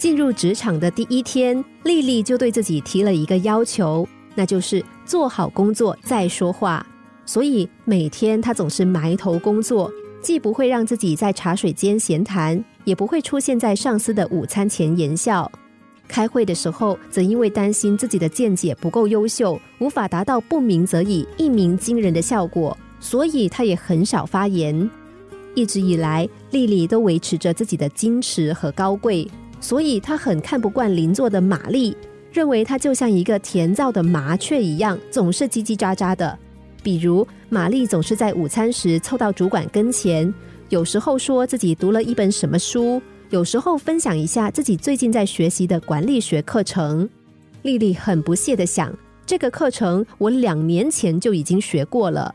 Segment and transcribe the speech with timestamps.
[0.00, 6.84] 进入职场的第一天，丽丽就对自己提了一个要求，那就是做好工作再说话。
[7.26, 9.92] 所以每天她总是埋头工作，
[10.22, 15.52] 既不会让自己在茶水间闲谈，也不会出现在上司的午餐前言笑。
[16.08, 24.90] 开会的时候，则因为担心自己的见解不够优秀，无法达到不鸣则已、一鸣惊人的效果，所以她也很少发言。
[25.54, 29.28] 一直以来，丽丽都维持着自己的矜持和高贵，
[29.60, 31.96] 所以她很看不惯邻座的玛丽，
[32.32, 36.38] 认为她就像一个甜燥的麻雀一样，总是叽叽喳喳的。
[36.82, 40.32] 比如，玛丽总是在午餐时凑到主管跟前，
[40.70, 47.08] 有时候说自己读了一本什么书，有时候分享一下自己最近在学习的管理学课程。
[47.62, 48.96] 丽丽很不屑的想，
[49.26, 52.34] 这个课程我两年前就已经学过了。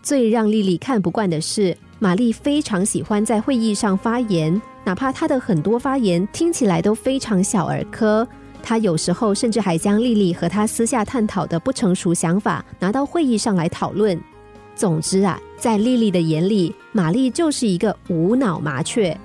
[0.00, 8.26] 最让丽丽看不惯的是，玛丽非常喜欢在会议上发言，哪怕她的很多发言听起来都非常小儿科。
[8.62, 14.16] 他有时候甚至还将丽丽和他私下探讨的不成熟想法拿到会议上来讨论。
[14.76, 19.18] 总之啊，在丽丽的眼里，玛丽就是一个无脑麻雀。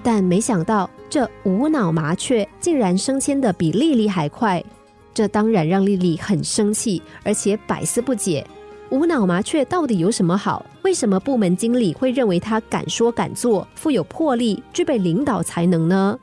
[0.00, 4.64] 但没想到，这无脑麻雀竟然升迁的比丽丽还快，
[5.12, 8.46] 这当然让丽丽很生气，而且百思不解：
[8.90, 10.64] 无脑麻雀到底有什么好？
[10.82, 16.18] 为什么部门经理会认为他敢说敢做、富有魄力、具备领导才能呢？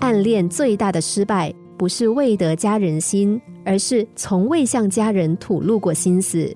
[0.00, 6.54] 暗恋最大的失败，不是未得家人心，而是从未向家人吐露过心思。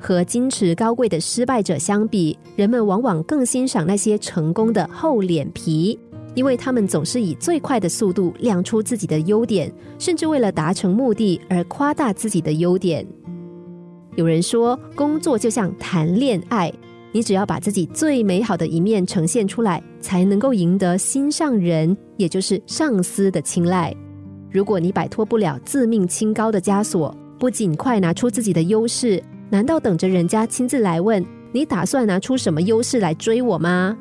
[0.00, 5.98] 和矜持高贵的失败者相比，人们往往更欣赏那些成功的厚脸皮，
[6.38, 13.04] 因为他们总是以最快的速度亮出自己的优点，甚至为了达成目的而夸大自己的优点。
[14.14, 16.72] 有人说，工作就像谈恋爱。
[17.10, 23.92] 你只要把自己最美好的一面呈现出来，才能够赢得心上人，也就是上司的青睐。
[24.48, 33.98] 如果你摆脱不了自命清高的枷锁，不尽快拿出自己的优势，难道等着人家亲自来问你打算拿出什么优势来追我吗？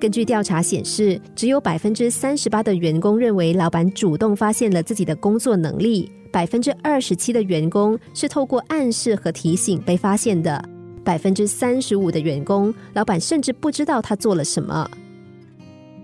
[0.00, 10.62] 根据调查显示，只有百分之三十八的员工认为老板主动发现了自己的工作能力，百分之二十七的员工是透过暗示和提醒被发现的。
[11.02, 14.90] 百分之三十五的员工，老板甚至不知道他做了什么。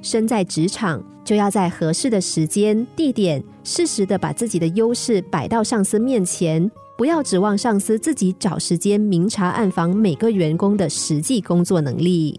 [0.02, 12.38] 身在职场，就要在合适的时间、地点，适时的把自己的优势摆到上司面前，不要指望上司自己找时间明察暗访每个员工的实际工作能力。